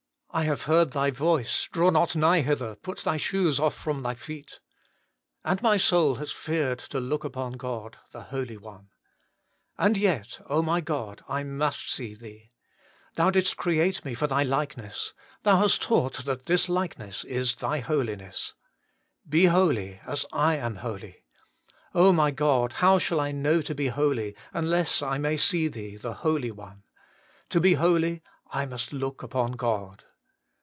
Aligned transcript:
I 0.33 0.43
have 0.45 0.61
heard 0.61 0.91
Thy 0.91 1.11
voice, 1.11 1.67
Draw 1.73 1.89
not 1.89 2.15
nigh 2.15 2.39
hither; 2.39 2.77
put 2.77 2.99
thy 2.99 3.17
shoes 3.17 3.59
off 3.59 3.73
from 3.75 4.01
thy 4.01 4.13
feet. 4.15 4.61
And 5.43 5.61
my 5.61 5.75
soul 5.75 6.15
has 6.15 6.31
feared 6.31 6.79
to 6.79 7.01
look 7.01 7.25
upon 7.25 7.57
God, 7.57 7.97
the 8.13 8.21
Holy 8.21 8.55
One. 8.55 8.91
And 9.77 9.97
yet, 9.97 10.39
O 10.47 10.61
my 10.61 10.79
God! 10.79 11.21
I 11.27 11.43
must 11.43 11.91
see 11.91 12.15
Thee. 12.15 12.53
Thou 13.15 13.29
didst 13.31 13.57
create 13.57 14.05
me 14.05 14.13
for 14.13 14.25
Thy 14.25 14.41
likeness. 14.43 15.13
Thou 15.43 15.57
hast 15.59 15.81
taught 15.81 16.23
that 16.23 16.45
this 16.45 16.69
likeness 16.69 17.25
is 17.25 17.57
Thy 17.57 17.79
Holiness:' 17.81 18.53
Be 19.27 19.47
holy, 19.47 19.99
as 20.07 20.25
I 20.31 20.55
am 20.55 20.77
holy.' 20.77 21.25
O 21.93 22.13
my 22.13 22.31
God! 22.31 22.71
how 22.71 22.99
shall 22.99 23.19
I 23.19 23.33
know 23.33 23.61
to 23.63 23.75
be 23.75 23.89
holy, 23.89 24.37
unless 24.53 25.01
I 25.01 25.17
may 25.17 25.35
see 25.35 25.67
Thee, 25.67 25.97
the 25.97 26.13
Holy 26.13 26.51
One? 26.51 26.83
To 27.49 27.59
be 27.59 27.73
holy, 27.73 28.21
I 28.47 28.65
must 28.65 28.93
look 28.93 29.23
upon 29.23 29.57
God. 29.57 30.05